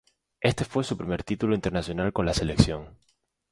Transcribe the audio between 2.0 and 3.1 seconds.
con la selección.